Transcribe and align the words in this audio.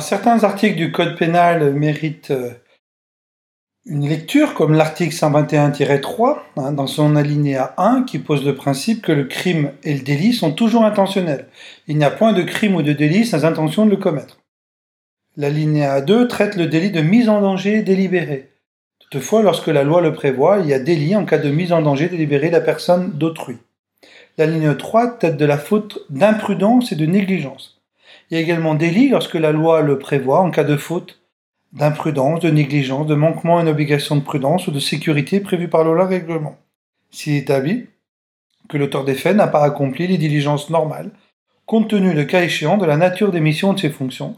Certains 0.00 0.42
articles 0.42 0.76
du 0.76 0.90
Code 0.90 1.16
pénal 1.16 1.72
méritent 1.72 2.32
euh, 2.32 2.50
une 3.84 4.08
lecture, 4.08 4.54
comme 4.54 4.74
l'article 4.74 5.14
121-3, 5.14 6.38
hein, 6.56 6.72
dans 6.72 6.88
son 6.88 7.14
alinéa 7.14 7.72
1, 7.76 8.02
qui 8.02 8.18
pose 8.18 8.44
le 8.44 8.56
principe 8.56 9.00
que 9.00 9.12
le 9.12 9.24
crime 9.24 9.70
et 9.84 9.94
le 9.94 10.02
délit 10.02 10.32
sont 10.32 10.50
toujours 10.50 10.84
intentionnels. 10.84 11.46
Il 11.86 11.96
n'y 11.98 12.04
a 12.04 12.10
point 12.10 12.32
de 12.32 12.42
crime 12.42 12.74
ou 12.74 12.82
de 12.82 12.92
délit 12.92 13.24
sans 13.24 13.44
intention 13.44 13.86
de 13.86 13.90
le 13.92 13.96
commettre. 13.96 14.38
L'alinéa 15.36 16.00
2 16.00 16.26
traite 16.26 16.56
le 16.56 16.66
délit 16.66 16.90
de 16.90 17.00
mise 17.00 17.28
en 17.28 17.40
danger 17.40 17.82
délibérée. 17.82 18.50
Toutefois, 18.98 19.42
lorsque 19.42 19.68
la 19.68 19.84
loi 19.84 20.00
le 20.00 20.14
prévoit, 20.14 20.58
il 20.58 20.66
y 20.66 20.74
a 20.74 20.80
délit 20.80 21.14
en 21.14 21.24
cas 21.24 21.38
de 21.38 21.50
mise 21.50 21.72
en 21.72 21.80
danger 21.80 22.08
délibérée 22.08 22.48
de 22.48 22.54
la 22.54 22.60
personne 22.60 23.12
d'autrui. 23.12 23.58
L'alinéa 24.36 24.74
3 24.74 25.18
traite 25.18 25.36
de 25.36 25.44
la 25.44 25.58
faute 25.58 26.00
d'imprudence 26.10 26.90
et 26.90 26.96
de 26.96 27.06
négligence. 27.06 27.80
Il 28.30 28.34
y 28.34 28.36
a 28.38 28.42
également 28.42 28.74
délit 28.74 29.08
lorsque 29.08 29.34
la 29.34 29.52
loi 29.52 29.82
le 29.82 29.98
prévoit 29.98 30.40
en 30.40 30.50
cas 30.50 30.64
de 30.64 30.76
faute 30.76 31.20
d'imprudence, 31.72 32.40
de 32.40 32.50
négligence, 32.50 33.06
de 33.06 33.14
manquement 33.14 33.58
à 33.58 33.62
une 33.62 33.68
obligation 33.68 34.16
de 34.16 34.22
prudence 34.22 34.66
ou 34.66 34.70
de 34.70 34.80
sécurité 34.80 35.40
prévue 35.40 35.68
par 35.68 35.84
le 35.84 36.02
règlement. 36.02 36.56
S'il 37.10 37.34
est 37.34 37.88
que 38.68 38.78
l'auteur 38.78 39.04
des 39.04 39.14
faits 39.14 39.36
n'a 39.36 39.46
pas 39.46 39.62
accompli 39.62 40.06
les 40.06 40.18
diligences 40.18 40.70
normales, 40.70 41.10
compte 41.66 41.88
tenu 41.88 42.12
le 42.12 42.24
cas 42.24 42.42
échéant 42.42 42.78
de 42.78 42.86
la 42.86 42.96
nature 42.96 43.30
des 43.30 43.40
missions 43.40 43.72
de 43.72 43.78
ses 43.78 43.90
fonctions, 43.90 44.36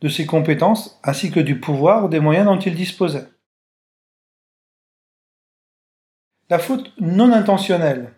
de 0.00 0.08
ses 0.08 0.26
compétences, 0.26 0.98
ainsi 1.04 1.30
que 1.30 1.40
du 1.40 1.60
pouvoir 1.60 2.04
ou 2.04 2.08
des 2.08 2.20
moyens 2.20 2.46
dont 2.46 2.58
il 2.58 2.74
disposait. 2.74 3.26
La 6.48 6.58
faute 6.58 6.92
non 6.98 7.32
intentionnelle 7.32 8.12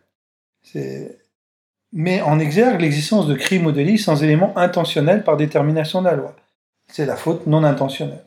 met 1.92 2.22
en 2.22 2.38
exergue 2.38 2.80
l'existence 2.80 3.26
de 3.26 3.34
crimes 3.34 3.66
ou 3.66 3.72
délits 3.72 3.98
sans 3.98 4.22
éléments 4.22 4.56
intentionnels 4.56 5.24
par 5.24 5.36
détermination 5.36 6.00
de 6.00 6.06
la 6.06 6.14
loi. 6.16 6.34
C'est 6.88 7.06
la 7.06 7.16
faute 7.16 7.46
non 7.46 7.64
intentionnelle. 7.64 8.24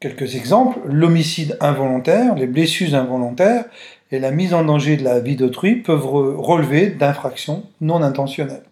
Quelques 0.00 0.34
exemples, 0.34 0.78
l'homicide 0.86 1.58
involontaire, 1.60 2.34
les 2.34 2.46
blessures 2.46 2.94
involontaires 2.94 3.64
et 4.10 4.18
la 4.18 4.30
mise 4.30 4.54
en 4.54 4.64
danger 4.64 4.96
de 4.96 5.04
la 5.04 5.20
vie 5.20 5.36
d'autrui 5.36 5.76
peuvent 5.76 6.06
relever 6.06 6.88
d'infractions 6.88 7.64
non 7.80 8.02
intentionnelles. 8.02 8.64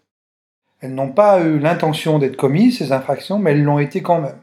Elles 0.81 0.95
n'ont 0.95 1.13
pas 1.13 1.41
eu 1.41 1.59
l'intention 1.59 2.19
d'être 2.19 2.37
commises, 2.37 2.79
ces 2.79 2.93
infractions, 2.93 3.39
mais 3.39 3.51
elles 3.51 3.65
l'ont 3.65 3.79
été 3.79 4.01
quand 4.01 4.21
même. 4.21 4.39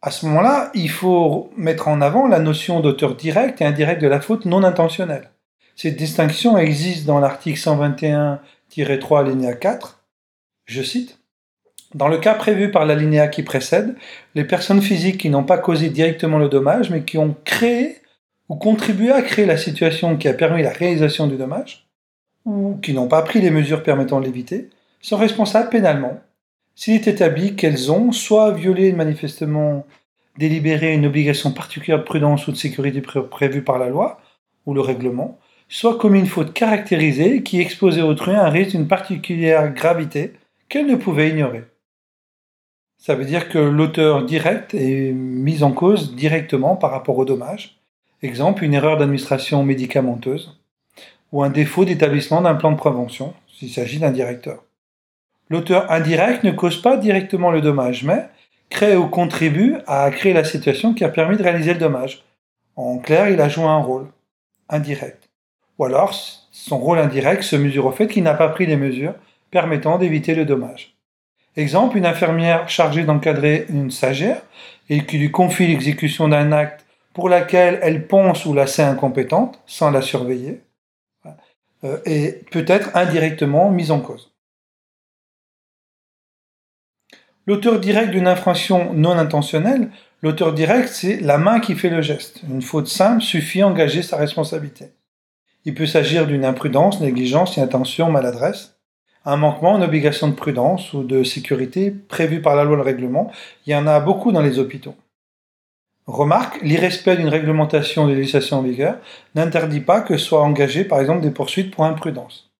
À 0.00 0.10
ce 0.10 0.26
moment-là, 0.26 0.70
il 0.74 0.90
faut 0.90 1.50
mettre 1.56 1.88
en 1.88 2.00
avant 2.00 2.26
la 2.26 2.38
notion 2.38 2.80
d'auteur 2.80 3.14
direct 3.16 3.60
et 3.60 3.64
indirect 3.64 4.00
de 4.00 4.08
la 4.08 4.20
faute 4.20 4.46
non 4.46 4.64
intentionnelle. 4.64 5.31
Cette 5.76 5.96
distinction 5.96 6.58
existe 6.58 7.06
dans 7.06 7.18
l'article 7.18 7.58
121-3 7.58 9.20
alinéa 9.20 9.54
4. 9.54 10.04
Je 10.66 10.82
cite 10.82 11.18
dans 11.94 12.08
le 12.08 12.18
cas 12.18 12.34
prévu 12.34 12.70
par 12.70 12.86
l'alinéa 12.86 13.28
qui 13.28 13.42
précède, 13.42 13.94
les 14.34 14.44
personnes 14.44 14.80
physiques 14.80 15.18
qui 15.18 15.28
n'ont 15.28 15.44
pas 15.44 15.58
causé 15.58 15.90
directement 15.90 16.38
le 16.38 16.48
dommage, 16.48 16.90
mais 16.90 17.02
qui 17.02 17.18
ont 17.18 17.36
créé 17.44 17.98
ou 18.48 18.56
contribué 18.56 19.12
à 19.12 19.22
créer 19.22 19.46
la 19.46 19.58
situation 19.58 20.16
qui 20.16 20.28
a 20.28 20.34
permis 20.34 20.62
la 20.62 20.70
réalisation 20.70 21.26
du 21.26 21.36
dommage, 21.36 21.86
ou 22.44 22.78
qui 22.82 22.94
n'ont 22.94 23.08
pas 23.08 23.22
pris 23.22 23.40
les 23.40 23.50
mesures 23.50 23.82
permettant 23.82 24.20
de 24.20 24.24
l'éviter, 24.24 24.70
sont 25.00 25.16
responsables 25.16 25.68
pénalement 25.68 26.20
s'il 26.74 26.94
est 26.94 27.06
établi 27.06 27.54
qu'elles 27.54 27.92
ont 27.92 28.12
soit 28.12 28.52
violé 28.52 28.92
manifestement 28.92 29.86
délibéré 30.38 30.94
une 30.94 31.04
obligation 31.04 31.52
particulière 31.52 31.98
de 31.98 32.04
prudence 32.04 32.48
ou 32.48 32.52
de 32.52 32.56
sécurité 32.56 33.02
prévue 33.02 33.62
par 33.62 33.78
la 33.78 33.88
loi 33.88 34.20
ou 34.64 34.72
le 34.72 34.80
règlement, 34.80 35.38
soit 35.72 35.96
commis 35.96 36.20
une 36.20 36.26
faute 36.26 36.52
caractérisée 36.52 37.42
qui 37.42 37.58
exposait 37.58 38.02
autrui 38.02 38.34
à 38.34 38.44
un 38.44 38.50
risque 38.50 38.72
d'une 38.72 38.86
particulière 38.88 39.72
gravité 39.72 40.34
qu'elle 40.68 40.86
ne 40.86 40.96
pouvait 40.96 41.30
ignorer. 41.30 41.64
Ça 42.98 43.14
veut 43.14 43.24
dire 43.24 43.48
que 43.48 43.58
l'auteur 43.58 44.24
direct 44.26 44.74
est 44.74 45.12
mis 45.12 45.62
en 45.62 45.72
cause 45.72 46.14
directement 46.14 46.76
par 46.76 46.90
rapport 46.90 47.16
au 47.16 47.24
dommage. 47.24 47.78
Exemple, 48.20 48.64
une 48.64 48.74
erreur 48.74 48.98
d'administration 48.98 49.64
médicamenteuse 49.64 50.60
ou 51.32 51.42
un 51.42 51.48
défaut 51.48 51.86
d'établissement 51.86 52.42
d'un 52.42 52.54
plan 52.54 52.72
de 52.72 52.76
prévention, 52.76 53.32
s'il 53.48 53.70
s'agit 53.70 53.98
d'un 53.98 54.12
directeur. 54.12 54.62
L'auteur 55.48 55.90
indirect 55.90 56.44
ne 56.44 56.50
cause 56.50 56.82
pas 56.82 56.98
directement 56.98 57.50
le 57.50 57.62
dommage, 57.62 58.04
mais 58.04 58.28
crée 58.68 58.94
ou 58.94 59.06
contribue 59.06 59.76
à 59.86 60.10
créer 60.10 60.34
la 60.34 60.44
situation 60.44 60.92
qui 60.92 61.04
a 61.04 61.08
permis 61.08 61.38
de 61.38 61.42
réaliser 61.42 61.72
le 61.72 61.80
dommage. 61.80 62.22
En 62.76 62.98
clair, 62.98 63.30
il 63.30 63.40
a 63.40 63.48
joué 63.48 63.64
un 63.64 63.78
rôle 63.78 64.08
indirect. 64.68 65.31
Ou 65.78 65.84
alors, 65.84 66.14
son 66.14 66.78
rôle 66.78 66.98
indirect 66.98 67.42
se 67.42 67.56
mesure 67.56 67.86
au 67.86 67.92
fait 67.92 68.08
qu'il 68.08 68.22
n'a 68.22 68.34
pas 68.34 68.48
pris 68.48 68.66
les 68.66 68.76
mesures 68.76 69.14
permettant 69.50 69.98
d'éviter 69.98 70.34
le 70.34 70.44
dommage. 70.44 70.94
Exemple, 71.56 71.98
une 71.98 72.06
infirmière 72.06 72.68
chargée 72.68 73.04
d'encadrer 73.04 73.66
une 73.68 73.90
sagère 73.90 74.40
et 74.88 75.04
qui 75.04 75.18
lui 75.18 75.30
confie 75.30 75.66
l'exécution 75.66 76.28
d'un 76.28 76.52
acte 76.52 76.86
pour 77.12 77.28
laquelle 77.28 77.78
elle 77.82 78.06
pense 78.06 78.46
ou 78.46 78.54
la 78.54 78.66
sait 78.66 78.82
incompétente, 78.82 79.60
sans 79.66 79.90
la 79.90 80.00
surveiller, 80.00 80.62
euh, 81.84 81.98
est 82.06 82.48
peut-être 82.50 82.96
indirectement 82.96 83.70
mise 83.70 83.90
en 83.90 84.00
cause. 84.00 84.32
L'auteur 87.46 87.80
direct 87.80 88.10
d'une 88.10 88.28
infraction 88.28 88.94
non 88.94 89.18
intentionnelle, 89.18 89.90
l'auteur 90.22 90.54
direct, 90.54 90.88
c'est 90.88 91.20
la 91.20 91.38
main 91.38 91.60
qui 91.60 91.74
fait 91.74 91.90
le 91.90 92.00
geste. 92.00 92.40
Une 92.48 92.62
faute 92.62 92.86
simple 92.86 93.20
suffit 93.20 93.62
à 93.62 93.68
engager 93.68 94.02
sa 94.02 94.16
responsabilité. 94.16 94.92
Il 95.64 95.74
peut 95.74 95.86
s'agir 95.86 96.26
d'une 96.26 96.44
imprudence, 96.44 97.00
négligence, 97.00 97.56
inattention, 97.56 98.10
maladresse 98.10 98.72
un 99.24 99.36
manquement, 99.36 99.76
une 99.76 99.84
obligation 99.84 100.28
de 100.28 100.34
prudence 100.34 100.92
ou 100.92 101.04
de 101.04 101.22
sécurité 101.22 101.90
prévue 101.90 102.42
par 102.42 102.56
la 102.56 102.64
loi 102.64 102.74
ou 102.74 102.76
le 102.76 102.82
règlement. 102.82 103.30
Il 103.66 103.72
y 103.72 103.76
en 103.76 103.86
a 103.86 104.00
beaucoup 104.00 104.32
dans 104.32 104.42
les 104.42 104.58
hôpitaux. 104.58 104.94
Remarque, 106.06 106.60
l'irrespect 106.62 107.16
d'une 107.16 107.28
réglementation 107.28 108.08
de 108.08 108.14
législation 108.14 108.58
en 108.58 108.62
vigueur 108.62 108.96
n'interdit 109.36 109.80
pas 109.80 110.00
que 110.00 110.16
soient 110.16 110.42
engagées 110.42 110.84
par 110.84 111.00
exemple 111.00 111.20
des 111.20 111.30
poursuites 111.30 111.72
pour 111.72 111.84
imprudence. 111.84 112.50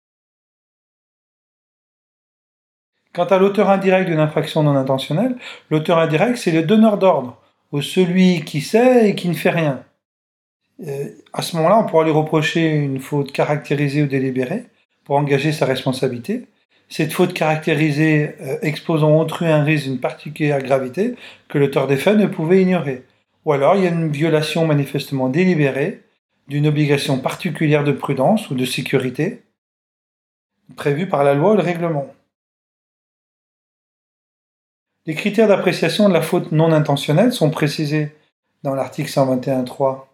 Quant 3.13 3.25
à 3.25 3.39
l'auteur 3.39 3.69
indirect 3.69 4.09
d'une 4.09 4.21
infraction 4.21 4.63
non 4.63 4.77
intentionnelle, 4.77 5.37
l'auteur 5.71 5.99
indirect 5.99 6.37
c'est 6.37 6.53
le 6.53 6.63
donneur 6.63 6.97
d'ordre, 6.99 7.37
ou 7.73 7.83
celui 7.83 8.45
qui 8.45 8.61
sait 8.61 9.11
et 9.11 9.15
qui 9.15 9.29
ne 9.29 9.35
fait 9.35 9.51
rien. 9.51 9.85
Euh, 10.83 11.09
à 11.33 11.43
ce 11.43 11.57
moment-là, 11.57 11.79
on 11.79 11.87
pourra 11.87 12.05
lui 12.05 12.11
reprocher 12.11 12.69
une 12.69 13.01
faute 13.01 13.33
caractérisée 13.33 14.03
ou 14.03 14.07
délibérée 14.07 14.65
pour 15.05 15.17
engager 15.17 15.53
sa 15.53 15.67
responsabilité, 15.67 16.47
cette 16.89 17.13
faute 17.13 17.33
caractérisée 17.33 18.35
euh, 18.41 18.59
exposant 18.63 19.19
autrui 19.19 19.47
un 19.47 19.63
risque 19.65 19.85
d'une 19.85 20.01
particulière 20.01 20.63
gravité 20.63 21.15
que 21.49 21.59
l'auteur 21.59 21.87
des 21.87 21.97
faits 21.97 22.19
ne 22.19 22.27
pouvait 22.27 22.63
ignorer. 22.63 23.05
Ou 23.45 23.53
alors 23.53 23.77
il 23.77 23.85
y 23.85 23.87
a 23.87 23.91
une 23.91 24.11
violation 24.11 24.67
manifestement 24.67 25.29
délibérée 25.29 26.03
d'une 26.49 26.67
obligation 26.67 27.19
particulière 27.19 27.85
de 27.85 27.93
prudence 27.93 28.51
ou 28.51 28.55
de 28.55 28.65
sécurité 28.65 29.43
prévue 30.77 31.09
par 31.09 31.25
la 31.25 31.35
loi 31.35 31.53
ou 31.53 31.57
le 31.57 31.63
règlement. 31.63 32.13
Les 35.07 35.15
critères 35.15 35.49
d'appréciation 35.49 36.09
de 36.09 36.15
la 36.15 36.23
faute 36.23 36.53
non 36.53 36.73
intentionnelle 36.73 37.33
sont 37.33 37.51
précisés 37.51 38.15
dans 38.63 38.75
l'article 38.75 39.11
121.3. 39.11 40.12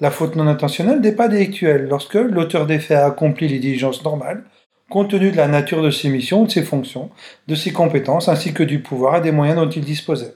La 0.00 0.10
faute 0.10 0.36
non 0.36 0.46
intentionnelle 0.46 1.00
n'est 1.00 1.12
pas 1.12 1.28
délictuelle 1.28 1.88
lorsque 1.88 2.14
l'auteur 2.14 2.66
des 2.66 2.78
faits 2.78 2.98
a 2.98 3.06
accompli 3.06 3.48
les 3.48 3.58
diligences 3.58 4.04
normales 4.04 4.44
compte 4.88 5.10
tenu 5.10 5.30
de 5.30 5.36
la 5.36 5.48
nature 5.48 5.82
de 5.82 5.90
ses 5.90 6.08
missions, 6.08 6.44
de 6.44 6.50
ses 6.50 6.62
fonctions, 6.62 7.10
de 7.48 7.54
ses 7.54 7.72
compétences, 7.72 8.28
ainsi 8.28 8.54
que 8.54 8.62
du 8.62 8.80
pouvoir 8.80 9.16
et 9.16 9.20
des 9.20 9.32
moyens 9.32 9.58
dont 9.58 9.68
il 9.68 9.84
disposait. 9.84 10.34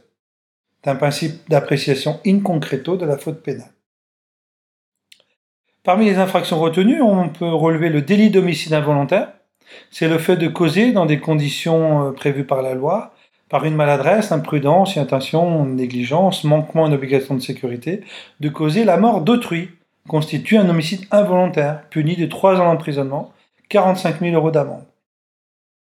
C'est 0.83 0.91
un 0.91 0.97
principe 0.97 1.49
d'appréciation 1.49 2.21
in 2.27 2.41
concreto 2.41 2.97
de 2.97 3.07
la 3.07 3.19
faute 3.19 3.43
pénale. 3.43 3.73
Parmi 5.83 6.07
les 6.07 6.19
infractions 6.19 6.59
retenues, 6.59 7.01
on 7.01 7.29
peut 7.29 7.53
relever 7.53 7.89
le 7.89 8.03
délit 8.03 8.31
d'homicide 8.31 8.75
involontaire. 8.75 9.33
C'est 9.91 10.09
le 10.09 10.19
fait 10.19 10.37
de 10.37 10.49
causer 10.49 10.93
dans 10.93 11.07
des 11.07 11.21
conditions 11.21 12.09
euh, 12.09 12.13
prévues 12.13 12.45
par 12.45 12.61
la 12.61 12.75
loi, 12.75 13.15
par 13.51 13.65
une 13.67 13.75
maladresse, 13.75 14.33
imprudence, 14.33 14.97
intention, 14.97 15.67
négligence, 15.67 16.45
manquement 16.45 16.85
à 16.85 16.89
une 16.89 16.95
obligation 16.95 17.35
de 17.35 17.43
sécurité, 17.43 18.03
de 18.39 18.49
causer 18.49 18.85
la 18.85 18.97
mort 18.97 19.21
d'autrui, 19.21 19.71
constitue 20.09 20.57
un 20.57 20.69
homicide 20.69 21.07
involontaire, 21.11 21.83
puni 21.91 22.17
de 22.17 22.27
3 22.27 22.61
ans 22.61 22.65
d'emprisonnement 22.73 23.33
45 23.69 24.21
000 24.21 24.35
euros 24.35 24.51
d'amende. 24.51 24.90